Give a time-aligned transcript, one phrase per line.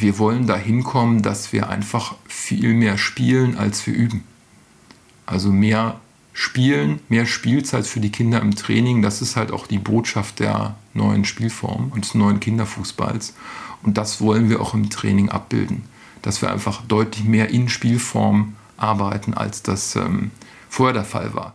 [0.00, 4.24] wir wollen dahin kommen, dass wir einfach viel mehr spielen, als wir üben.
[5.26, 6.00] Also mehr
[6.32, 10.76] Spielen, mehr Spielzeit für die Kinder im Training, das ist halt auch die Botschaft der
[10.94, 13.34] neuen Spielform und des neuen Kinderfußballs.
[13.82, 15.82] Und das wollen wir auch im Training abbilden,
[16.22, 20.30] dass wir einfach deutlich mehr in Spielform arbeiten, als das ähm,
[20.68, 21.54] vorher der Fall war.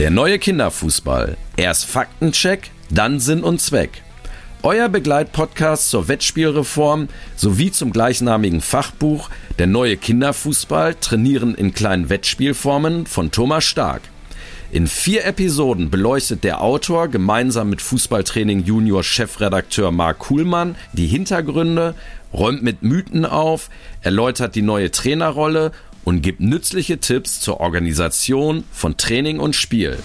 [0.00, 1.36] Der neue Kinderfußball.
[1.58, 4.00] Erst Faktencheck, dann Sinn und Zweck.
[4.62, 9.28] Euer Begleitpodcast zur Wettspielreform sowie zum gleichnamigen Fachbuch
[9.58, 14.00] Der neue Kinderfußball trainieren in kleinen Wettspielformen von Thomas Stark.
[14.72, 21.94] In vier Episoden beleuchtet der Autor gemeinsam mit Fußballtraining Junior Chefredakteur Marc Kuhlmann die Hintergründe,
[22.32, 23.68] räumt mit Mythen auf,
[24.00, 25.72] erläutert die neue Trainerrolle
[26.04, 29.98] und gibt nützliche Tipps zur Organisation von Training und Spiel.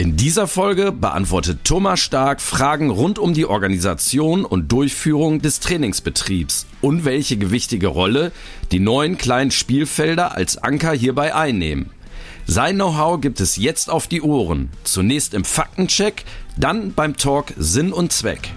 [0.00, 6.64] In dieser Folge beantwortet Thomas Stark Fragen rund um die Organisation und Durchführung des Trainingsbetriebs
[6.80, 8.32] und welche gewichtige Rolle
[8.72, 11.90] die neuen kleinen Spielfelder als Anker hierbei einnehmen.
[12.46, 14.70] Sein Know-how gibt es jetzt auf die Ohren.
[14.84, 16.24] Zunächst im Faktencheck,
[16.56, 18.54] dann beim Talk Sinn und Zweck.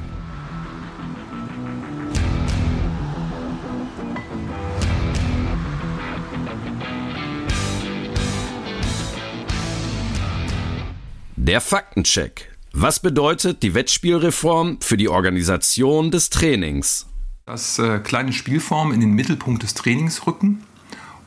[11.46, 12.54] Der Faktencheck.
[12.72, 17.06] Was bedeutet die Wettspielreform für die Organisation des Trainings?
[17.46, 20.64] Dass äh, kleine Spielformen in den Mittelpunkt des Trainings rücken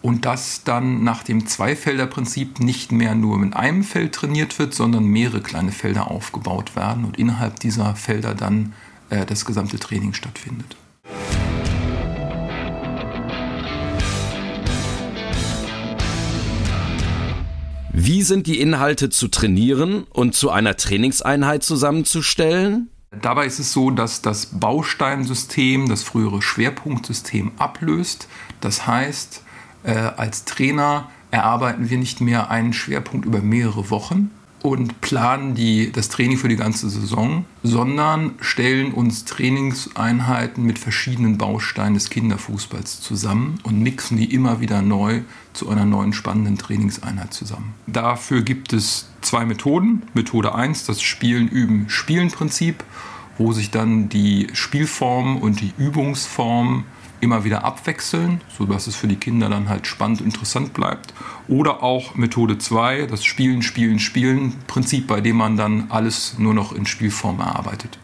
[0.00, 5.04] und dass dann nach dem Zweifelderprinzip nicht mehr nur mit einem Feld trainiert wird, sondern
[5.04, 8.72] mehrere kleine Felder aufgebaut werden und innerhalb dieser Felder dann
[9.10, 10.78] äh, das gesamte Training stattfindet.
[17.98, 22.90] Wie sind die Inhalte zu trainieren und zu einer Trainingseinheit zusammenzustellen?
[23.22, 28.28] Dabei ist es so, dass das Bausteinsystem das frühere Schwerpunktsystem ablöst.
[28.60, 29.42] Das heißt,
[29.84, 34.30] äh, als Trainer erarbeiten wir nicht mehr einen Schwerpunkt über mehrere Wochen,
[34.66, 41.38] und planen die, das Training für die ganze Saison, sondern stellen uns Trainingseinheiten mit verschiedenen
[41.38, 45.20] Bausteinen des Kinderfußballs zusammen und mixen die immer wieder neu
[45.52, 47.74] zu einer neuen spannenden Trainingseinheit zusammen.
[47.86, 50.02] Dafür gibt es zwei Methoden.
[50.14, 52.82] Methode 1, das Spielen, Üben, Spielen-Prinzip,
[53.38, 56.84] wo sich dann die Spielform und die Übungsform
[57.20, 61.14] immer wieder abwechseln, sodass es für die Kinder dann halt spannend interessant bleibt.
[61.48, 66.54] Oder auch Methode 2, das Spielen, Spielen, Spielen Prinzip, bei dem man dann alles nur
[66.54, 67.98] noch in Spielform erarbeitet.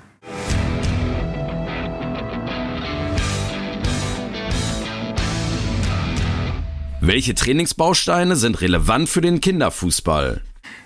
[7.04, 10.40] Welche Trainingsbausteine sind relevant für den Kinderfußball?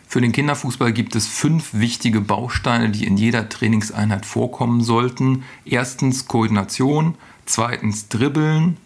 [0.08, 5.42] Für den Kinderfußball gibt es fünf wichtige Bausteine, die in jeder Trainingseinheit vorkommen sollten.
[5.66, 8.76] Erstens Koordination, zweitens Dribbeln,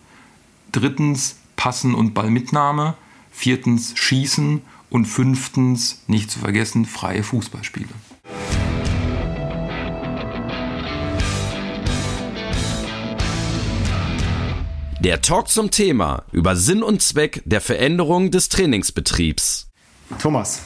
[0.72, 2.94] drittens Passen und Ballmitnahme,
[3.30, 7.88] viertens Schießen und fünftens, nicht zu vergessen, freie Fußballspiele.
[15.00, 19.70] Der Talk zum Thema über Sinn und Zweck der Veränderung des Trainingsbetriebs.
[20.18, 20.60] Thomas,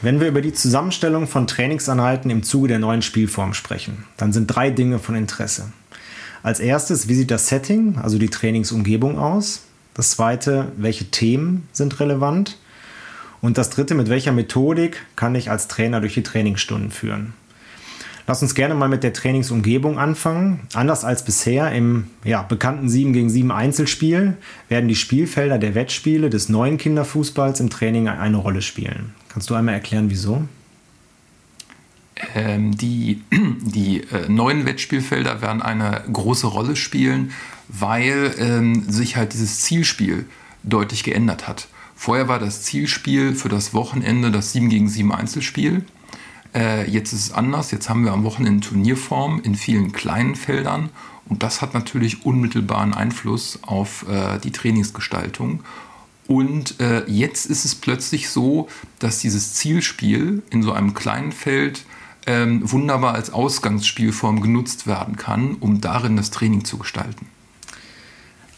[0.00, 4.46] wenn wir über die Zusammenstellung von Trainingseinheiten im Zuge der neuen Spielform sprechen, dann sind
[4.46, 5.72] drei Dinge von Interesse.
[6.42, 9.62] Als erstes, wie sieht das Setting, also die Trainingsumgebung aus?
[9.94, 12.56] Das zweite, welche Themen sind relevant?
[13.42, 17.34] Und das dritte, mit welcher Methodik kann ich als Trainer durch die Trainingsstunden führen?
[18.26, 20.60] Lass uns gerne mal mit der Trainingsumgebung anfangen.
[20.74, 24.36] Anders als bisher im ja, bekannten 7 gegen 7 Einzelspiel
[24.68, 29.14] werden die Spielfelder der Wettspiele des neuen Kinderfußballs im Training eine Rolle spielen.
[29.30, 30.44] Kannst du einmal erklären, wieso?
[32.34, 37.32] Ähm, die, die äh, neuen Wettspielfelder werden eine große Rolle spielen,
[37.68, 40.26] weil ähm, sich halt dieses Zielspiel
[40.62, 41.68] deutlich geändert hat.
[41.94, 45.84] Vorher war das Zielspiel für das Wochenende das 7 gegen 7 Einzelspiel.
[46.54, 47.70] Äh, jetzt ist es anders.
[47.70, 50.90] Jetzt haben wir am Wochenende Turnierform in vielen kleinen Feldern
[51.28, 55.60] und das hat natürlich unmittelbaren Einfluss auf äh, die Trainingsgestaltung.
[56.26, 58.68] Und äh, jetzt ist es plötzlich so,
[58.98, 61.84] dass dieses Zielspiel in so einem kleinen Feld
[62.26, 67.26] ähm, wunderbar als Ausgangsspielform genutzt werden kann, um darin das Training zu gestalten.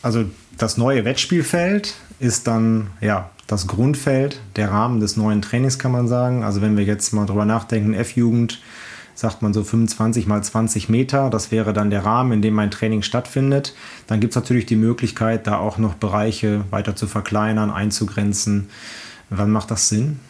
[0.02, 0.24] Also
[0.58, 6.08] das neue Wettspielfeld ist dann ja das Grundfeld, der Rahmen des neuen Trainings, kann man
[6.08, 6.42] sagen.
[6.42, 8.60] Also wenn wir jetzt mal drüber nachdenken, F-Jugend,
[9.14, 11.30] sagt man so 25 mal 20 Meter.
[11.30, 13.74] Das wäre dann der Rahmen, in dem mein Training stattfindet.
[14.06, 18.70] Dann gibt es natürlich die Möglichkeit, da auch noch Bereiche weiter zu verkleinern, einzugrenzen.
[19.28, 20.20] Wann macht das Sinn?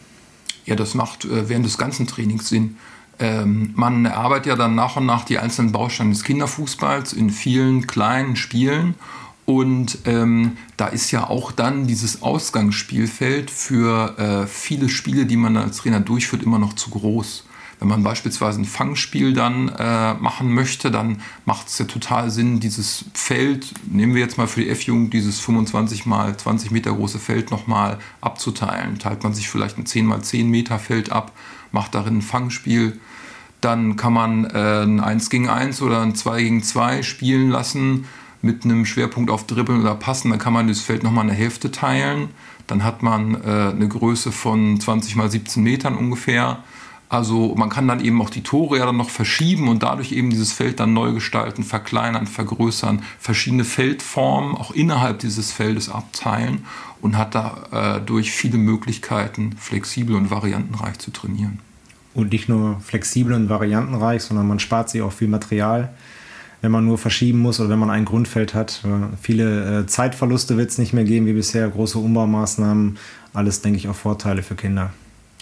[0.65, 2.77] Ja, das macht äh, während des ganzen Trainings Sinn.
[3.19, 7.87] Ähm, man erarbeitet ja dann nach und nach die einzelnen Bausteine des Kinderfußballs in vielen
[7.87, 8.95] kleinen Spielen.
[9.45, 15.57] Und ähm, da ist ja auch dann dieses Ausgangsspielfeld für äh, viele Spiele, die man
[15.57, 17.43] als Trainer durchführt, immer noch zu groß.
[17.79, 22.61] Wenn man beispielsweise ein Fangspiel dann äh, machen möchte, dann macht es ja total Sinn,
[22.61, 27.19] dieses Feld, nehmen wir jetzt mal für die F-Jugend, dieses 25 mal 20 Meter große
[27.19, 28.99] Feld nochmal abzuteilen.
[28.99, 31.33] Teilt man sich vielleicht ein 10 mal 10 Meter Feld ab,
[31.73, 32.99] macht darin ein Fangspiel.
[33.59, 38.05] Dann kann man äh, ein 1 gegen 1 oder ein 2 gegen 2 spielen lassen
[38.41, 40.29] mit einem Schwerpunkt auf Dribbeln oder Passen.
[40.29, 42.29] Dann kann man das Feld nochmal eine Hälfte teilen.
[42.67, 46.63] Dann hat man äh, eine Größe von 20 mal 17 Metern ungefähr.
[47.09, 50.29] Also man kann dann eben auch die Tore ja dann noch verschieben und dadurch eben
[50.29, 56.65] dieses Feld dann neu gestalten, verkleinern, vergrößern, verschiedene Feldformen auch innerhalb dieses Feldes abteilen
[57.03, 61.59] und hat dadurch viele Möglichkeiten, flexibel und variantenreich zu trainieren.
[62.15, 65.93] Und nicht nur flexibel und variantenreich, sondern man spart sich auch viel Material,
[66.61, 68.83] wenn man nur verschieben muss oder wenn man ein Grundfeld hat.
[69.21, 72.97] Viele äh, Zeitverluste wird es nicht mehr geben wie bisher, große Umbaumaßnahmen,
[73.33, 74.91] alles, denke ich, auch Vorteile für Kinder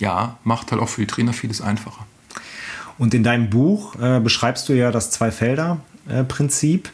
[0.02, 2.06] ja, macht halt auch für die Trainer vieles einfacher.
[2.98, 6.90] Und in deinem Buch äh, beschreibst du ja das Zwei-Felder-Prinzip.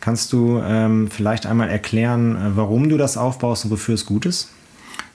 [0.00, 4.26] Kannst du ähm, vielleicht einmal erklären, äh, warum du das aufbaust und wofür es gut
[4.26, 4.50] ist?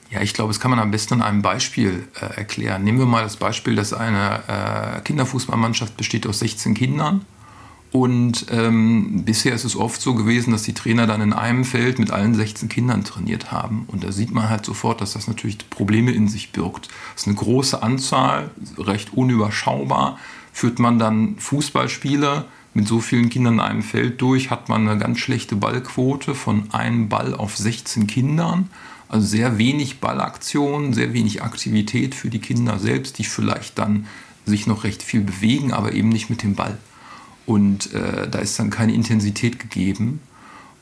[0.10, 2.84] Ja, ich glaube, das kann man am besten an einem Beispiel äh, erklären.
[2.84, 7.26] Nehmen wir mal das Beispiel, dass eine äh, Kinderfußballmannschaft besteht aus 16 Kindern
[7.94, 12.00] und ähm, bisher ist es oft so gewesen, dass die Trainer dann in einem Feld
[12.00, 13.86] mit allen 16 Kindern trainiert haben.
[13.86, 16.88] Und da sieht man halt sofort, dass das natürlich Probleme in sich birgt.
[17.14, 20.18] Das ist eine große Anzahl, recht unüberschaubar.
[20.52, 25.00] Führt man dann Fußballspiele mit so vielen Kindern in einem Feld durch, hat man eine
[25.00, 28.70] ganz schlechte Ballquote von einem Ball auf 16 Kindern.
[29.10, 34.08] Also sehr wenig Ballaktion, sehr wenig Aktivität für die Kinder selbst, die vielleicht dann
[34.46, 36.78] sich noch recht viel bewegen, aber eben nicht mit dem Ball.
[37.46, 40.20] Und äh, da ist dann keine Intensität gegeben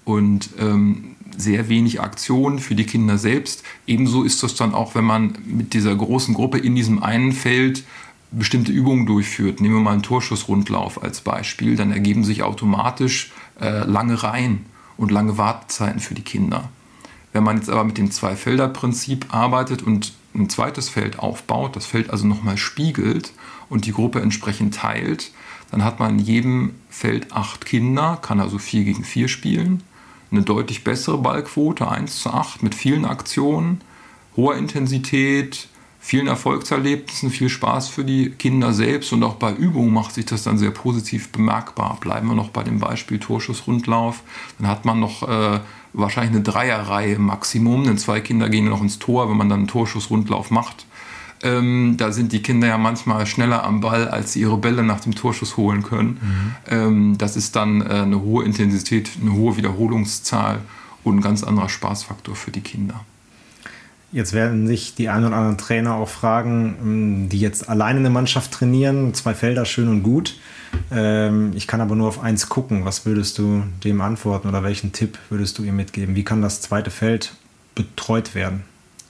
[0.06, 3.64] und ähm, sehr wenig Aktion für die Kinder selbst.
[3.88, 7.84] Ebenso ist das dann auch, wenn man mit dieser großen Gruppe in diesem einen Feld
[8.32, 9.62] bestimmte Übungen durchführt.
[9.62, 14.66] Nehmen wir mal einen Torschussrundlauf als Beispiel, dann ergeben sich automatisch äh, lange Reihen
[14.98, 16.70] und lange Wartezeiten für die Kinder.
[17.34, 22.10] Wenn man jetzt aber mit dem Zwei-Felder-Prinzip arbeitet und ein zweites Feld aufbaut, das Feld
[22.10, 23.34] also nochmal spiegelt
[23.70, 25.32] und die Gruppe entsprechend teilt,
[25.72, 29.84] dann hat man in jedem Feld acht Kinder, kann also 4 gegen 4 spielen.
[30.30, 33.82] Eine deutlich bessere Ballquote, 1 zu 8 mit vielen Aktionen,
[34.36, 35.68] hoher Intensität,
[36.04, 40.44] vielen Erfolgserlebnissen, viel Spaß für die Kinder selbst und auch bei Übungen macht sich das
[40.44, 41.98] dann sehr positiv bemerkbar.
[42.02, 44.24] Bleiben wir noch bei dem Beispiel Torschussrundlauf,
[44.58, 45.60] dann hat man noch äh,
[45.94, 49.68] wahrscheinlich eine Dreierreihe Maximum, denn zwei Kinder gehen noch ins Tor, wenn man dann einen
[49.68, 50.88] Torschussrundlauf macht.
[51.44, 55.02] Ähm, da sind die Kinder ja manchmal schneller am Ball, als sie ihre Bälle nach
[55.02, 56.20] dem Torschuss holen können.
[56.22, 56.56] Mhm.
[56.68, 60.62] Ähm, das ist dann äh, eine hohe Intensität, eine hohe Wiederholungszahl
[61.04, 63.06] und ein ganz anderer Spaßfaktor für die Kinder.
[64.12, 68.10] Jetzt werden sich die ein oder anderen Trainer auch fragen, ähm, die jetzt alleine eine
[68.10, 70.38] Mannschaft trainieren, zwei Felder schön und gut.
[70.92, 72.84] Ähm, ich kann aber nur auf eins gucken.
[72.84, 76.16] Was würdest du dem antworten oder welchen Tipp würdest du ihm mitgeben?
[76.16, 77.34] Wie kann das zweite Feld
[77.76, 78.64] betreut werden?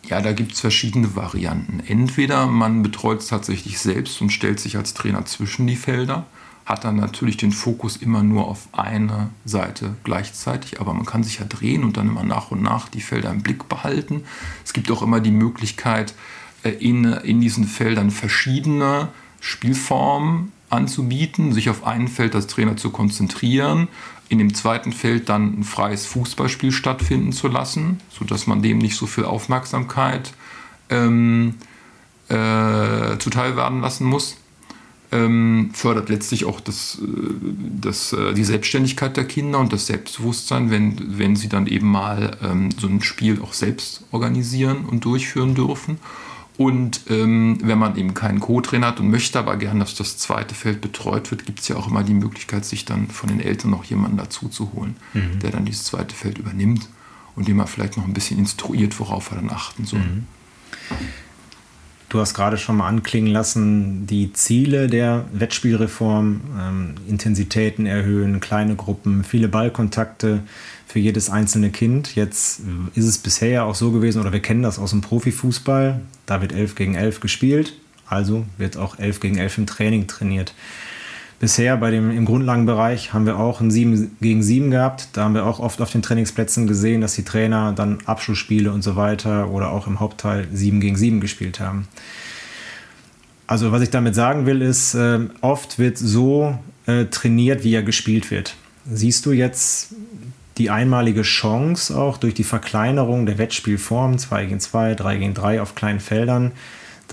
[0.04, 1.82] Ja, da gibt es verschiedene Varianten.
[1.86, 6.26] Entweder man betreut es tatsächlich selbst und stellt sich als Trainer zwischen die Felder,
[6.66, 11.40] hat dann natürlich den Fokus immer nur auf eine Seite gleichzeitig, aber man kann sich
[11.40, 14.24] ja drehen und dann immer nach und nach die Felder im Blick behalten.
[14.64, 16.14] Es gibt auch immer die Möglichkeit,
[16.64, 22.92] äh, in, in diesen Feldern verschiedene Spielformen anzubieten, sich auf ein Feld als Trainer zu
[22.92, 23.88] konzentrieren,
[24.30, 28.96] in dem zweiten Feld dann ein freies Fußballspiel stattfinden zu lassen, sodass man dem nicht
[28.96, 30.32] so viel Aufmerksamkeit
[30.90, 31.56] ähm,
[32.30, 34.38] äh, zuteil werden lassen muss.
[35.14, 37.08] Ähm, fördert letztlich auch das, äh,
[37.82, 42.38] das, äh, die Selbstständigkeit der Kinder und das Selbstbewusstsein, wenn, wenn sie dann eben mal
[42.42, 45.98] ähm, so ein Spiel auch selbst organisieren und durchführen dürfen.
[46.58, 50.54] Und ähm, wenn man eben keinen Co-Trainer hat und möchte aber gern, dass das zweite
[50.54, 53.72] Feld betreut wird, gibt es ja auch immer die Möglichkeit, sich dann von den Eltern
[53.72, 55.40] noch jemanden dazu zu holen, mhm.
[55.40, 56.88] der dann dieses zweite Feld übernimmt
[57.36, 60.00] und dem man vielleicht noch ein bisschen instruiert, worauf er dann achten soll.
[60.00, 60.28] Mhm.
[62.12, 68.76] Du hast gerade schon mal anklingen lassen, die Ziele der Wettspielreform, ähm, Intensitäten erhöhen, kleine
[68.76, 70.42] Gruppen, viele Ballkontakte,
[70.86, 72.16] für jedes einzelne Kind.
[72.16, 72.64] Jetzt
[72.96, 76.42] ist es bisher ja auch so gewesen, oder wir kennen das aus dem Profifußball, da
[76.42, 77.74] wird 11 gegen 11 gespielt.
[78.08, 80.54] Also wird auch 11 gegen 11 im Training trainiert.
[81.42, 85.10] Bisher bei dem, im Grundlagenbereich haben wir auch ein 7 gegen 7 gehabt.
[85.14, 88.84] Da haben wir auch oft auf den Trainingsplätzen gesehen, dass die Trainer dann Abschlussspiele und
[88.84, 91.88] so weiter oder auch im Hauptteil 7 gegen 7 gespielt haben.
[93.48, 97.82] Also was ich damit sagen will, ist, äh, oft wird so äh, trainiert, wie er
[97.82, 98.56] gespielt wird.
[98.86, 99.96] Siehst du jetzt
[100.60, 105.60] die einmalige Chance auch durch die Verkleinerung der Wettspielform 2 gegen 2, 3 gegen 3
[105.64, 106.52] auf kleinen Feldern,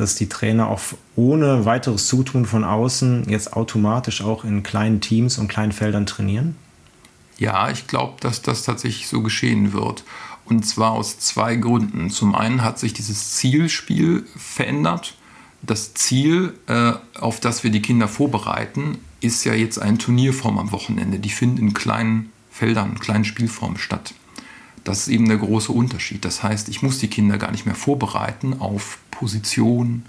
[0.00, 0.80] dass die Trainer auch
[1.16, 6.56] ohne weiteres Zutun von außen jetzt automatisch auch in kleinen Teams und kleinen Feldern trainieren?
[7.38, 10.04] Ja, ich glaube, dass das tatsächlich so geschehen wird.
[10.44, 12.10] Und zwar aus zwei Gründen.
[12.10, 15.14] Zum einen hat sich dieses Zielspiel verändert.
[15.62, 20.72] Das Ziel, äh, auf das wir die Kinder vorbereiten, ist ja jetzt eine Turnierform am
[20.72, 21.18] Wochenende.
[21.18, 24.14] Die finden in kleinen Feldern, kleinen Spielformen statt.
[24.88, 26.24] Das ist eben der große Unterschied.
[26.24, 30.04] Das heißt, ich muss die Kinder gar nicht mehr vorbereiten auf Position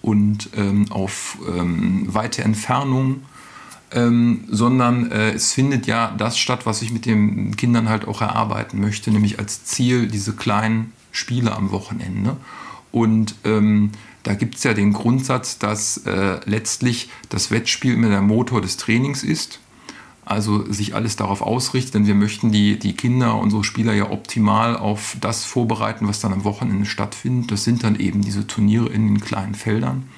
[0.00, 3.20] und ähm, auf ähm, weite Entfernung,
[3.92, 8.22] ähm, sondern äh, es findet ja das statt, was ich mit den Kindern halt auch
[8.22, 12.38] erarbeiten möchte, nämlich als Ziel diese kleinen Spiele am Wochenende.
[12.92, 13.90] Und ähm,
[14.22, 18.78] da gibt es ja den Grundsatz, dass äh, letztlich das Wettspiel immer der Motor des
[18.78, 19.60] Trainings ist
[20.24, 24.76] also sich alles darauf ausrichtet, denn wir möchten die, die Kinder, unsere Spieler ja optimal
[24.76, 27.50] auf das vorbereiten, was dann am Wochenende stattfindet.
[27.50, 30.08] Das sind dann eben diese Turniere in den kleinen Feldern,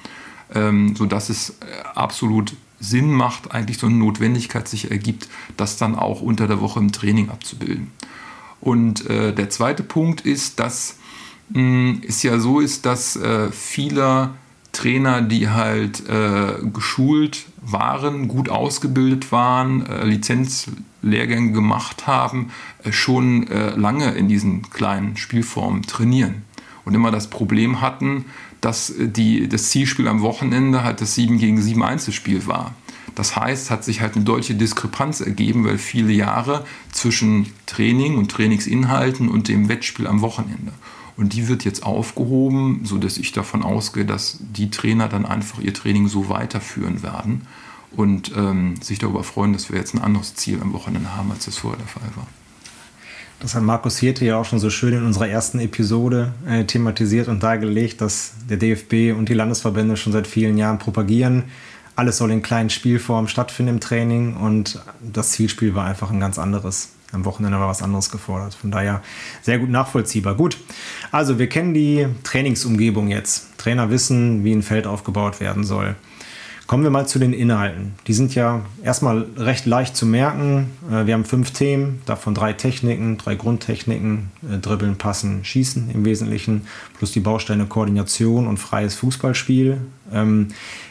[0.53, 1.55] ähm, sodass es äh,
[1.93, 6.79] absolut Sinn macht, eigentlich so eine Notwendigkeit sich ergibt, das dann auch unter der Woche
[6.79, 7.91] im Training abzubilden.
[8.61, 10.97] Und äh, der zweite Punkt ist, dass
[11.53, 14.31] es ja so ist, dass äh, viele
[14.77, 22.51] Trainer, die halt äh, geschult waren, gut ausgebildet waren, äh, Lizenzlehrgänge gemacht haben,
[22.83, 26.43] äh, schon äh, lange in diesen kleinen Spielformen trainieren
[26.85, 28.25] und immer das Problem hatten,
[28.61, 32.75] dass äh, die, das Zielspiel am Wochenende halt das 7 gegen 7 Einzelspiel war.
[33.15, 38.29] Das heißt, hat sich halt eine deutliche Diskrepanz ergeben, weil viele Jahre zwischen Training und
[38.29, 40.71] Trainingsinhalten und dem Wettspiel am Wochenende.
[41.17, 45.73] Und die wird jetzt aufgehoben, sodass ich davon ausgehe, dass die Trainer dann einfach ihr
[45.73, 47.41] Training so weiterführen werden
[47.91, 51.45] und ähm, sich darüber freuen, dass wir jetzt ein anderes Ziel am Wochenende haben, als
[51.45, 52.27] das vorher der Fall war.
[53.39, 57.27] Das hat Markus Hirte ja auch schon so schön in unserer ersten Episode äh, thematisiert
[57.27, 61.43] und dargelegt, dass der DFB und die Landesverbände schon seit vielen Jahren propagieren.
[61.95, 66.39] Alles soll in kleinen Spielformen stattfinden im Training und das Zielspiel war einfach ein ganz
[66.39, 66.89] anderes.
[67.13, 68.53] Am Wochenende war was anderes gefordert.
[68.53, 69.01] Von daher
[69.41, 70.35] sehr gut nachvollziehbar.
[70.35, 70.57] Gut,
[71.11, 73.57] also wir kennen die Trainingsumgebung jetzt.
[73.57, 75.95] Trainer wissen, wie ein Feld aufgebaut werden soll.
[76.67, 77.93] Kommen wir mal zu den Inhalten.
[78.07, 80.69] Die sind ja erstmal recht leicht zu merken.
[80.91, 86.03] Äh, wir haben fünf Themen, davon drei Techniken, drei Grundtechniken, äh, Dribbeln, Passen, Schießen im
[86.03, 89.79] Wesentlichen, plus die Bausteine Koordination und freies Fußballspiel.
[90.11, 90.49] Ähm,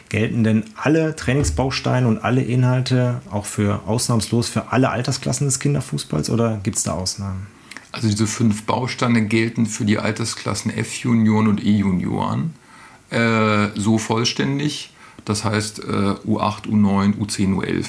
[0.09, 6.31] gelten denn alle Trainingsbausteine und alle Inhalte auch für ausnahmslos für alle Altersklassen des Kinderfußballs
[6.31, 7.45] oder gibt es da Ausnahmen?
[7.91, 12.55] Also diese fünf Bausteine gelten für die Altersklassen F-Junioren und E-Junioren
[13.11, 14.91] äh, so vollständig
[15.27, 17.87] das heißt äh, U8, U9, U10, U11.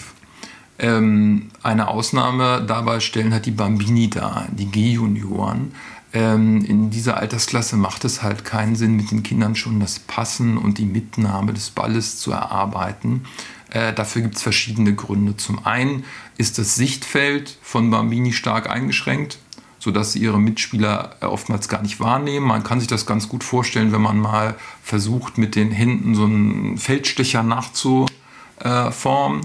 [0.78, 5.73] Ähm, eine Ausnahme dabei stellen halt die Bambini dar, die G-Junioren.
[6.12, 10.57] Ähm, in dieser Altersklasse macht es halt keinen Sinn, mit den Kindern schon das Passen
[10.57, 13.25] und die Mitnahme des Balles zu erarbeiten.
[13.71, 15.37] Äh, dafür gibt es verschiedene Gründe.
[15.37, 16.04] Zum einen
[16.38, 19.38] ist das Sichtfeld von Bambini stark eingeschränkt
[19.78, 22.47] sodass sie ihre Mitspieler oftmals gar nicht wahrnehmen.
[22.47, 26.25] Man kann sich das ganz gut vorstellen, wenn man mal versucht, mit den Händen so
[26.25, 28.11] einen Feldstecher nachzuformen,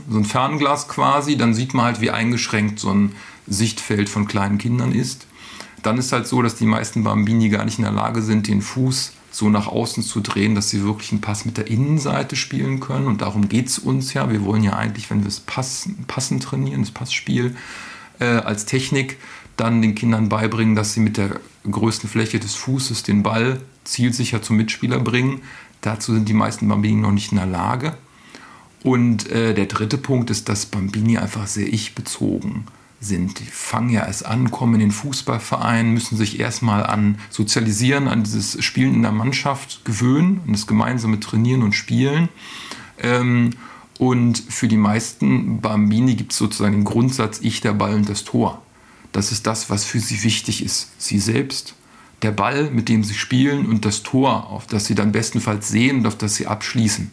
[0.09, 3.13] so ein Fernglas quasi, dann sieht man halt, wie eingeschränkt so ein
[3.47, 5.27] Sichtfeld von kleinen Kindern ist.
[5.83, 8.61] Dann ist halt so, dass die meisten Bambini gar nicht in der Lage sind, den
[8.61, 12.79] Fuß so nach außen zu drehen, dass sie wirklich einen Pass mit der Innenseite spielen
[12.79, 13.07] können.
[13.07, 14.29] Und darum geht es uns ja.
[14.29, 17.55] Wir wollen ja eigentlich, wenn wir es passen, passen trainieren, das Passspiel
[18.19, 19.17] äh, als Technik,
[19.57, 24.41] dann den Kindern beibringen, dass sie mit der größten Fläche des Fußes den Ball zielsicher
[24.41, 25.41] zum Mitspieler bringen.
[25.81, 27.95] Dazu sind die meisten Bambini noch nicht in der Lage.
[28.83, 32.65] Und äh, der dritte Punkt ist, dass Bambini einfach sehr ich-bezogen
[32.99, 33.39] sind.
[33.39, 38.23] Die fangen ja erst an, kommen in den Fußballverein, müssen sich erstmal an Sozialisieren, an
[38.23, 42.29] dieses Spielen in der Mannschaft gewöhnen und das gemeinsame Trainieren und Spielen.
[42.97, 43.51] Ähm,
[43.99, 48.23] und für die meisten Bambini gibt es sozusagen den Grundsatz Ich, der Ball und das
[48.23, 48.62] Tor.
[49.13, 50.91] Das ist das, was für sie wichtig ist.
[50.97, 51.75] Sie selbst,
[52.23, 55.99] der Ball, mit dem sie spielen und das Tor, auf das sie dann bestenfalls sehen
[55.99, 57.11] und auf das sie abschließen.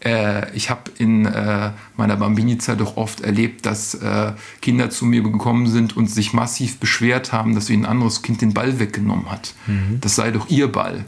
[0.00, 4.32] Äh, ich habe in äh, meiner Bambini-Zeit doch oft erlebt, dass äh,
[4.62, 8.40] Kinder zu mir gekommen sind und sich massiv beschwert haben, dass ihnen ein anderes Kind
[8.40, 9.54] den Ball weggenommen hat.
[9.66, 9.98] Mhm.
[10.00, 11.04] Das sei doch ihr Ball.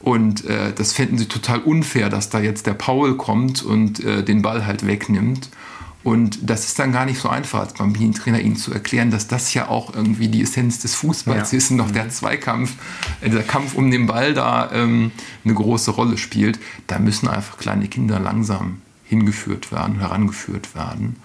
[0.00, 4.22] Und äh, das fänden sie total unfair, dass da jetzt der Paul kommt und äh,
[4.22, 5.48] den Ball halt wegnimmt.
[6.06, 9.52] Und das ist dann gar nicht so einfach, als Bambini-Trainer ihnen zu erklären, dass das
[9.54, 11.58] ja auch irgendwie die Essenz des Fußballs ja.
[11.58, 12.74] ist und noch der Zweikampf,
[13.22, 15.10] äh, der Kampf um den Ball da ähm,
[15.44, 16.60] eine große Rolle spielt.
[16.86, 21.16] Da müssen einfach kleine Kinder langsam hingeführt werden, herangeführt werden.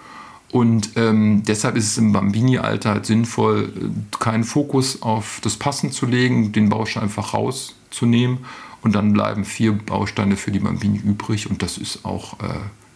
[0.50, 5.92] Und ähm, deshalb ist es im Bambini-Alter halt sinnvoll, äh, keinen Fokus auf das Passen
[5.92, 8.38] zu legen, den Baustein einfach rauszunehmen.
[8.80, 11.48] Und dann bleiben vier Bausteine für die Bambini übrig.
[11.48, 12.46] Und das ist auch äh,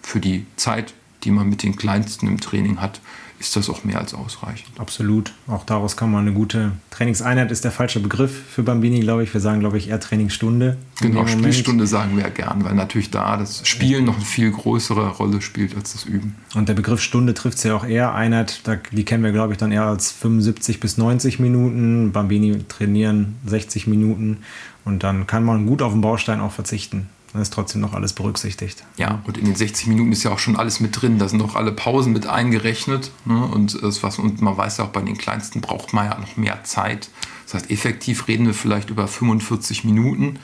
[0.02, 0.92] für die Zeit,
[1.26, 3.00] die man mit den Kleinsten im Training hat,
[3.38, 4.70] ist das auch mehr als ausreichend.
[4.78, 5.32] Absolut.
[5.46, 9.34] Auch daraus kann man eine gute Trainingseinheit ist der falsche Begriff für Bambini, glaube ich.
[9.34, 10.78] Wir sagen, glaube ich, eher Trainingsstunde.
[11.02, 15.10] Genau, Spielstunde sagen wir ja gern, weil natürlich da das Spielen noch eine viel größere
[15.10, 16.36] Rolle spielt als das Üben.
[16.54, 18.14] Und der Begriff Stunde trifft es ja auch eher.
[18.14, 22.12] Einheit, die kennen wir, glaube ich, dann eher als 75 bis 90 Minuten.
[22.12, 24.38] Bambini trainieren 60 Minuten
[24.86, 27.08] und dann kann man gut auf den Baustein auch verzichten.
[27.32, 28.84] Dann ist trotzdem noch alles berücksichtigt.
[28.96, 31.18] Ja, und in den 60 Minuten ist ja auch schon alles mit drin.
[31.18, 33.10] Da sind noch alle Pausen mit eingerechnet.
[33.24, 33.44] Ne?
[33.44, 36.36] Und, das was, und man weiß ja auch, bei den Kleinsten braucht man ja noch
[36.36, 37.10] mehr Zeit.
[37.44, 40.38] Das heißt, effektiv reden wir vielleicht über 45 Minuten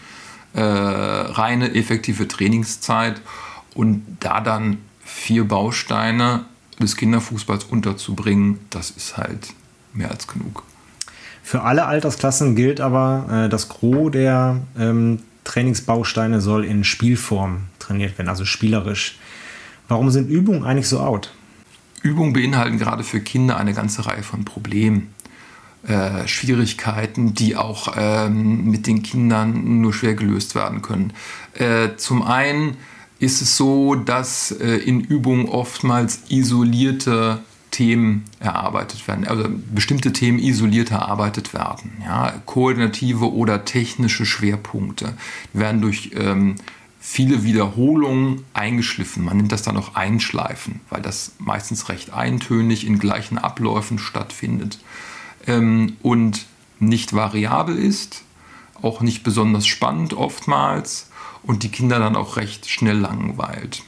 [0.55, 3.21] äh, reine effektive Trainingszeit.
[3.75, 6.45] Und da dann vier Bausteine
[6.79, 9.55] des Kinderfußballs unterzubringen, das ist halt
[9.95, 10.65] mehr als genug.
[11.43, 18.19] Für alle Altersklassen gilt aber, äh, das Gros der ähm, Trainingsbausteine soll in Spielform trainiert
[18.19, 19.19] werden, also spielerisch.
[19.89, 21.33] Warum sind Übungen eigentlich so out?
[22.03, 25.15] Übungen beinhalten gerade für Kinder eine ganze Reihe von Problemen.
[25.87, 31.13] Äh, Schwierigkeiten, die auch ähm, mit den Kindern nur schwer gelöst werden können.
[31.55, 32.77] Äh, zum einen
[33.19, 37.41] ist es so, dass äh, in Übungen oftmals isolierte
[37.73, 42.00] Themen erarbeitet werden, also bestimmte Themen isoliert erarbeitet werden.
[42.05, 45.14] Ja, koordinative oder technische Schwerpunkte
[45.52, 46.57] werden durch ähm,
[47.00, 49.25] viele Wiederholungen eingeschliffen.
[49.25, 54.79] Man nennt das dann auch Einschleifen, weil das meistens recht eintönig in gleichen Abläufen stattfindet
[55.49, 56.47] ähm, und
[56.79, 58.23] nicht variabel ist,
[58.83, 61.09] auch nicht besonders spannend oftmals
[61.43, 63.83] und die Kinder dann auch recht schnell langweilt.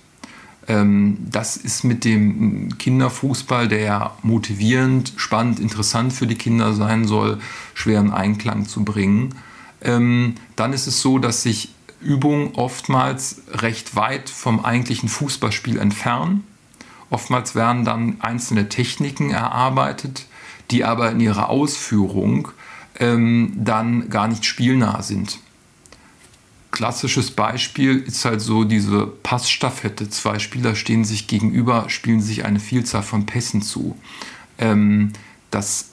[0.66, 7.38] Ähm, das ist mit dem Kinderfußball, der motivierend, spannend, interessant für die Kinder sein soll,
[7.74, 9.35] schwer in Einklang zu bringen.
[9.83, 16.44] Ähm, dann ist es so, dass sich Übungen oftmals recht weit vom eigentlichen Fußballspiel entfernen.
[17.11, 20.27] Oftmals werden dann einzelne Techniken erarbeitet,
[20.70, 22.48] die aber in ihrer Ausführung
[22.98, 25.38] ähm, dann gar nicht spielnah sind
[26.74, 30.10] klassisches Beispiel ist halt so diese Passstaffette.
[30.10, 33.96] Zwei Spieler stehen sich gegenüber, spielen sich eine Vielzahl von Pässen zu.
[34.58, 35.12] Ähm,
[35.52, 35.90] das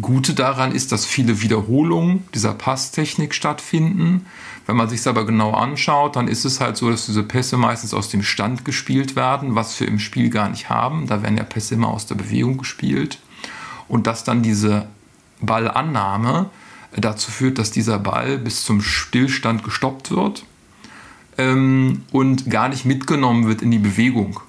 [0.00, 4.26] Gute daran ist, dass viele Wiederholungen dieser Passtechnik stattfinden.
[4.66, 7.56] Wenn man sich es aber genau anschaut, dann ist es halt so, dass diese Pässe
[7.56, 11.06] meistens aus dem Stand gespielt werden, was wir im Spiel gar nicht haben.
[11.06, 13.20] Da werden ja Pässe immer aus der Bewegung gespielt.
[13.86, 14.88] Und dass dann diese
[15.40, 16.50] Ballannahme
[16.96, 20.44] dazu führt, dass dieser Ball bis zum Stillstand gestoppt wird
[21.36, 24.40] ähm, und gar nicht mitgenommen wird in die Bewegung,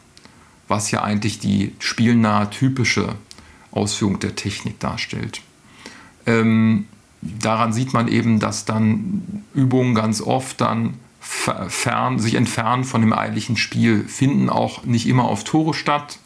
[0.67, 3.15] was ja eigentlich die spielnahe typische
[3.71, 5.41] Ausführung der Technik darstellt.
[6.25, 6.87] Ähm,
[7.21, 13.13] daran sieht man eben, dass dann Übungen ganz oft dann fern, sich entfernen von dem
[13.13, 16.19] eigentlichen Spiel, finden auch nicht immer auf Tore statt,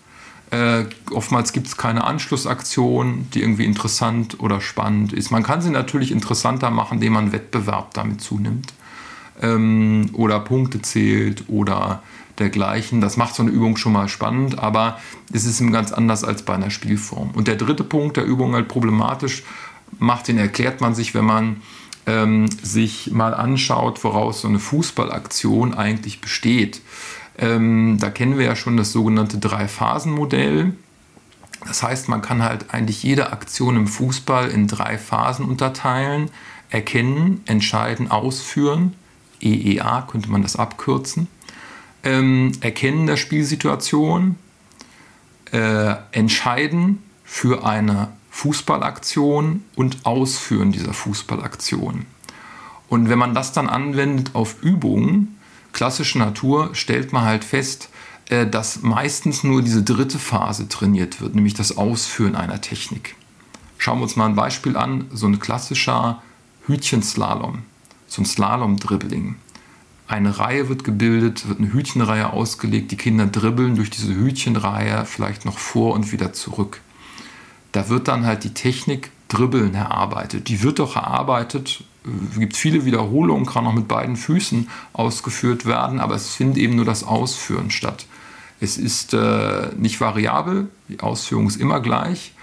[0.53, 5.31] äh, oftmals gibt es keine Anschlussaktion, die irgendwie interessant oder spannend ist.
[5.31, 8.71] Man kann sie natürlich interessanter machen, indem man Wettbewerb damit zunimmt
[9.41, 12.03] ähm, oder Punkte zählt oder
[12.37, 13.01] dergleichen.
[13.01, 14.99] Das macht so eine Übung schon mal spannend, aber
[15.31, 17.31] es ist ganz anders als bei einer Spielform.
[17.31, 19.41] Und der dritte Punkt der Übung halt problematisch
[19.97, 21.61] macht, den erklärt man sich, wenn man
[22.05, 26.81] ähm, sich mal anschaut, woraus so eine Fußballaktion eigentlich besteht.
[27.37, 30.73] Ähm, da kennen wir ja schon das sogenannte Drei-Phasen-Modell.
[31.65, 36.29] Das heißt, man kann halt eigentlich jede Aktion im Fußball in drei Phasen unterteilen.
[36.69, 38.93] Erkennen, entscheiden, ausführen.
[39.39, 41.27] EEA könnte man das abkürzen.
[42.03, 44.35] Ähm, erkennen der Spielsituation,
[45.51, 52.05] äh, entscheiden für eine Fußballaktion und ausführen dieser Fußballaktion.
[52.89, 55.37] Und wenn man das dann anwendet auf Übungen,
[55.73, 57.89] klassischen Natur stellt man halt fest,
[58.29, 63.15] äh, dass meistens nur diese dritte Phase trainiert wird, nämlich das Ausführen einer Technik.
[63.77, 66.21] Schauen wir uns mal ein Beispiel an, so ein klassischer
[66.67, 67.63] Hütchenslalom,
[68.07, 69.35] so ein Slalom-Dribbling.
[70.07, 75.43] Eine Reihe wird gebildet, wird eine Hütchenreihe ausgelegt, die Kinder dribbeln durch diese Hütchenreihe vielleicht
[75.43, 76.81] noch vor und wieder zurück.
[77.73, 80.47] Da wird dann halt die Technik Dribbeln erarbeitet.
[80.47, 81.83] Die wird doch erarbeitet
[82.37, 86.85] gibt viele Wiederholungen, kann auch mit beiden Füßen ausgeführt werden, aber es findet eben nur
[86.85, 88.05] das Ausführen statt.
[88.59, 92.33] Es ist äh, nicht variabel, die Ausführung ist immer gleich.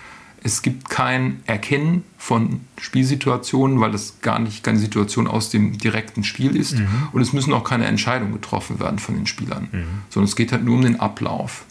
[0.42, 6.24] Es gibt kein Erkennen von Spielsituationen, weil das gar nicht keine Situation aus dem direkten
[6.24, 6.78] Spiel ist.
[6.78, 6.88] Mhm.
[7.12, 9.84] Und es müssen auch keine Entscheidungen getroffen werden von den Spielern, mhm.
[10.08, 11.64] sondern es geht halt nur um den Ablauf.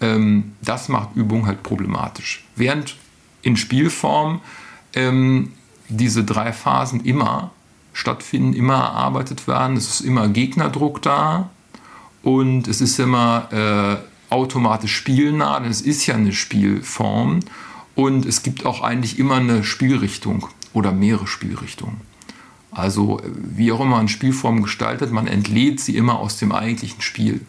[0.00, 2.44] Ähm, das macht Übung halt problematisch.
[2.54, 2.96] Während
[3.42, 4.40] in Spielform
[4.94, 5.52] ähm,
[5.88, 7.50] diese drei Phasen immer
[7.92, 9.76] stattfinden, immer erarbeitet werden.
[9.76, 11.50] Es ist immer Gegnerdruck da
[12.22, 17.40] und es ist immer äh, automatisch spielnah, denn es ist ja eine Spielform
[17.94, 22.00] und es gibt auch eigentlich immer eine Spielrichtung oder mehrere Spielrichtungen.
[22.70, 27.40] Also wie auch immer eine Spielform gestaltet, man entlädt sie immer aus dem eigentlichen Spiel.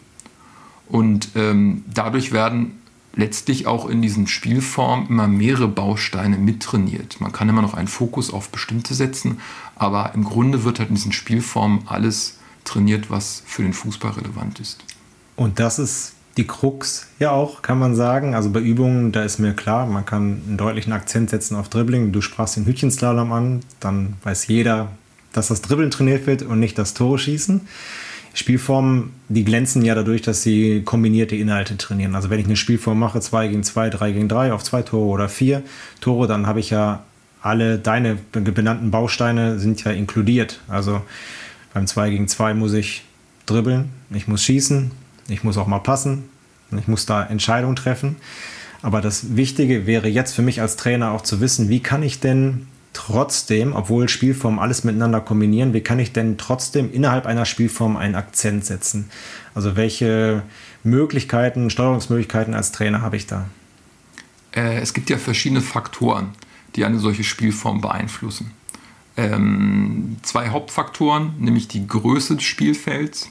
[0.88, 2.79] Und ähm, dadurch werden
[3.14, 7.20] letztlich auch in diesen Spielformen immer mehrere Bausteine mittrainiert.
[7.20, 9.40] Man kann immer noch einen Fokus auf bestimmte setzen,
[9.76, 14.60] aber im Grunde wird halt in diesen Spielformen alles trainiert, was für den Fußball relevant
[14.60, 14.84] ist.
[15.36, 18.34] Und das ist die Krux ja auch, kann man sagen.
[18.34, 22.12] Also bei Übungen, da ist mir klar, man kann einen deutlichen Akzent setzen auf Dribbling.
[22.12, 24.92] Du sprachst den Hütchenslalom an, dann weiß jeder,
[25.32, 27.62] dass das Dribbeln trainiert wird und nicht das Tore schießen.
[28.34, 32.14] Spielformen, die glänzen ja dadurch, dass sie kombinierte Inhalte trainieren.
[32.14, 35.06] Also wenn ich eine Spielform mache, 2 gegen 2, 3 gegen 3 auf zwei Tore
[35.06, 35.62] oder vier
[36.00, 37.02] Tore, dann habe ich ja
[37.42, 40.60] alle deine benannten Bausteine sind ja inkludiert.
[40.68, 41.02] Also
[41.72, 43.02] beim 2 gegen 2 muss ich
[43.46, 44.90] dribbeln, ich muss schießen,
[45.28, 46.24] ich muss auch mal passen,
[46.78, 48.16] ich muss da Entscheidungen treffen.
[48.82, 52.20] Aber das Wichtige wäre jetzt für mich als Trainer auch zu wissen, wie kann ich
[52.20, 57.96] denn trotzdem, obwohl Spielformen alles miteinander kombinieren, wie kann ich denn trotzdem innerhalb einer Spielform
[57.96, 59.10] einen Akzent setzen?
[59.54, 60.42] Also welche
[60.82, 63.46] Möglichkeiten, Steuerungsmöglichkeiten als Trainer habe ich da?
[64.52, 66.30] Äh, es gibt ja verschiedene Faktoren,
[66.76, 68.52] die eine solche Spielform beeinflussen.
[69.16, 73.30] Ähm, zwei Hauptfaktoren, nämlich die Größe des Spielfelds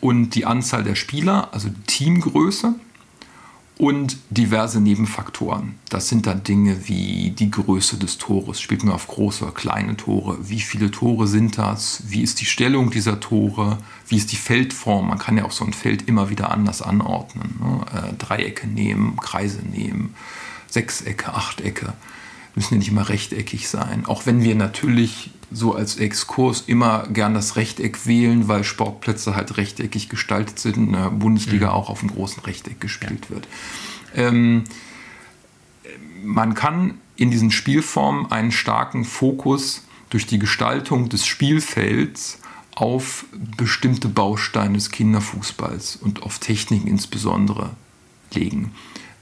[0.00, 2.74] und die Anzahl der Spieler, also Teamgröße
[3.78, 5.76] und diverse Nebenfaktoren.
[5.88, 8.60] Das sind dann Dinge wie die Größe des Tores.
[8.60, 10.36] Spielt man auf große oder kleine Tore?
[10.48, 12.02] Wie viele Tore sind das?
[12.08, 13.78] Wie ist die Stellung dieser Tore?
[14.08, 15.08] Wie ist die Feldform?
[15.08, 17.54] Man kann ja auch so ein Feld immer wieder anders anordnen.
[17.60, 18.10] Ne?
[18.10, 20.14] Äh, Dreiecke nehmen, Kreise nehmen,
[20.68, 21.94] Sechsecke, Achtecke
[22.58, 24.04] müssen ja nicht immer rechteckig sein.
[24.06, 29.56] Auch wenn wir natürlich so als Exkurs immer gern das Rechteck wählen, weil Sportplätze halt
[29.56, 31.72] rechteckig gestaltet sind, in der Bundesliga mhm.
[31.72, 33.36] auch auf einem großen Rechteck gespielt ja.
[33.36, 33.48] wird.
[34.14, 34.64] Ähm,
[36.24, 42.40] man kann in diesen Spielformen einen starken Fokus durch die Gestaltung des Spielfelds
[42.74, 43.24] auf
[43.56, 47.70] bestimmte Bausteine des Kinderfußballs und auf Techniken insbesondere
[48.34, 48.72] legen.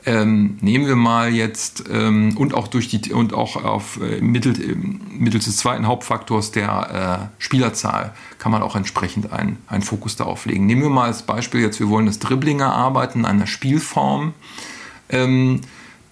[0.08, 4.60] Ähm, nehmen wir mal jetzt ähm, und auch durch die und auch auf äh, mittels,
[4.60, 10.14] äh, mittels des zweiten Hauptfaktors der äh, Spielerzahl kann man auch entsprechend einen, einen Fokus
[10.14, 10.64] darauf legen.
[10.66, 14.32] Nehmen wir mal als Beispiel jetzt, wir wollen das Dribbling erarbeiten in einer Spielform.
[15.08, 15.62] Ähm,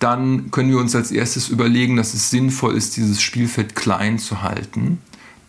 [0.01, 4.43] dann können wir uns als erstes überlegen, dass es sinnvoll ist, dieses Spielfeld klein zu
[4.43, 4.99] halten.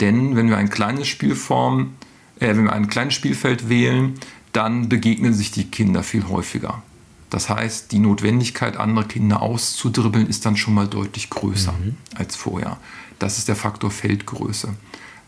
[0.02, 1.96] Denn wenn wir ein kleines Spielform,
[2.40, 4.14] äh, wenn wir ein kleines Spielfeld wählen,
[4.54, 6.84] dann begegnen sich die Kinder viel häufiger.
[7.30, 11.98] Das heißt, die Notwendigkeit, andere Kinder auszudribbeln, ist dann schon mal deutlich größer mhm.
[12.16, 12.78] als vorher.
[13.20, 14.74] Das ist der Faktor Feldgröße.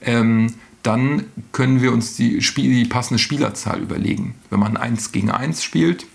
[0.01, 4.35] Ähm, dann können wir uns die, Spiel, die passende Spielerzahl überlegen.
[4.49, 6.05] Wenn man 1 gegen 1 spielt,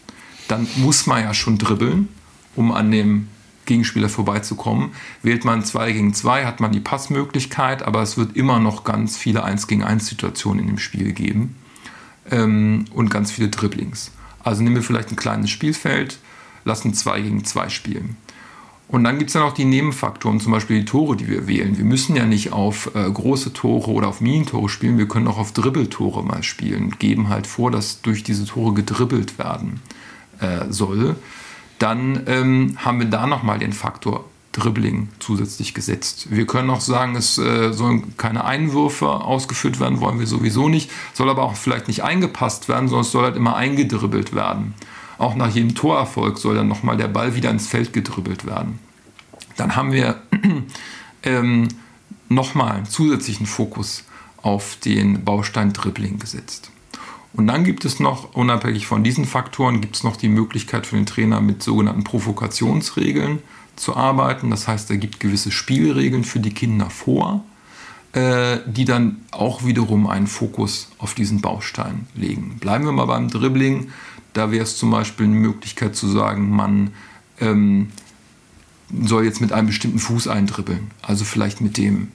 [0.48, 2.08] dann muss man ja schon dribbeln,
[2.54, 3.28] um an dem
[3.66, 4.90] Gegenspieler vorbeizukommen.
[5.22, 9.16] Wählt man 2 gegen 2, hat man die Passmöglichkeit, aber es wird immer noch ganz
[9.16, 11.56] viele 1 gegen 1 Situationen in dem Spiel geben
[12.30, 14.10] ähm, und ganz viele Dribblings.
[14.42, 16.18] Also nehmen wir vielleicht ein kleines Spielfeld,
[16.64, 18.16] lassen zwei gegen zwei spielen.
[18.88, 21.78] Und dann gibt es ja noch die Nebenfaktoren, zum Beispiel die Tore, die wir wählen.
[21.78, 25.38] Wir müssen ja nicht auf äh, große Tore oder auf Minentore spielen, wir können auch
[25.38, 29.80] auf Dribbeltore mal spielen und geben halt vor, dass durch diese Tore gedribbelt werden
[30.40, 31.16] äh, soll.
[31.78, 36.26] Dann ähm, haben wir da nochmal den Faktor Dribbling zusätzlich gesetzt.
[36.30, 40.90] Wir können auch sagen, es äh, sollen keine Einwürfe ausgeführt werden, wollen wir sowieso nicht,
[41.14, 44.74] soll aber auch vielleicht nicht eingepasst werden, sondern es soll halt immer eingedribbelt werden.
[45.18, 48.78] Auch nach jedem Torerfolg soll dann nochmal der Ball wieder ins Feld gedribbelt werden.
[49.56, 50.20] Dann haben wir
[51.22, 51.68] ähm,
[52.28, 54.04] nochmal einen zusätzlichen Fokus
[54.42, 56.70] auf den Baustein Dribbling gesetzt.
[57.34, 60.96] Und dann gibt es noch, unabhängig von diesen Faktoren, gibt es noch die Möglichkeit für
[60.96, 63.38] den Trainer mit sogenannten Provokationsregeln
[63.76, 64.50] zu arbeiten.
[64.50, 67.44] Das heißt, er gibt gewisse Spielregeln für die Kinder vor,
[68.12, 72.58] äh, die dann auch wiederum einen Fokus auf diesen Baustein legen.
[72.60, 73.90] Bleiben wir mal beim Dribbling.
[74.32, 76.92] Da wäre es zum Beispiel eine Möglichkeit zu sagen, man
[77.40, 77.90] ähm,
[79.02, 80.90] soll jetzt mit einem bestimmten Fuß eindribbeln.
[81.02, 82.08] Also vielleicht mit dem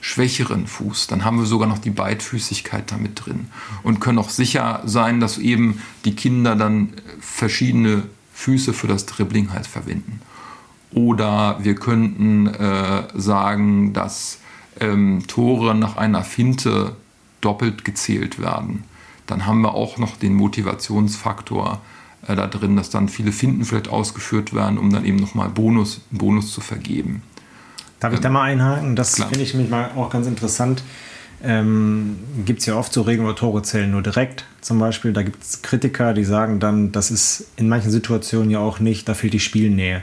[0.00, 1.08] schwächeren Fuß.
[1.08, 3.48] Dann haben wir sogar noch die Beidfüßigkeit damit drin
[3.82, 9.52] und können auch sicher sein, dass eben die Kinder dann verschiedene Füße für das Dribbling
[9.52, 10.20] halt verwenden.
[10.92, 14.38] Oder wir könnten äh, sagen, dass
[14.80, 16.96] ähm, Tore nach einer Finte
[17.40, 18.84] doppelt gezählt werden.
[19.26, 21.80] Dann haben wir auch noch den Motivationsfaktor
[22.26, 26.00] äh, da drin, dass dann viele Finten vielleicht ausgeführt werden, um dann eben nochmal Bonus,
[26.10, 27.22] Bonus zu vergeben.
[28.00, 28.94] Darf ich da mal einhaken?
[28.94, 30.82] Das finde ich mich mal auch ganz interessant.
[31.42, 35.12] Ähm, gibt es ja oft so Regeln oder Tore zählen nur direkt zum Beispiel.
[35.12, 39.08] Da gibt es Kritiker, die sagen dann, das ist in manchen Situationen ja auch nicht,
[39.08, 40.02] da fehlt die Spielnähe.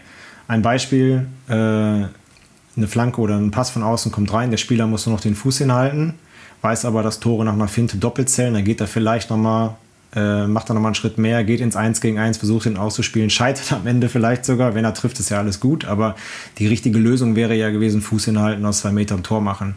[0.53, 5.07] Ein Beispiel, äh, eine Flanke oder ein Pass von außen kommt rein, der Spieler muss
[5.07, 6.13] nur noch den Fuß hinhalten,
[6.61, 9.77] weiß aber, dass Tore nach einer Finte doppelt zählen, dann geht er vielleicht nochmal
[10.15, 13.31] äh, macht er nochmal einen Schritt mehr, geht ins 1 gegen 1, versucht ihn auszuspielen,
[13.31, 14.75] scheitert am Ende vielleicht sogar.
[14.75, 16.15] Wenn er trifft, ist ja alles gut, aber
[16.59, 19.73] die richtige Lösung wäre ja gewesen, Fuß hinhalten, aus zwei Metern Tor machen.